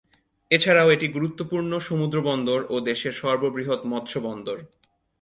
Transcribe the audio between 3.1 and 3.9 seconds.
সর্ববৃহৎ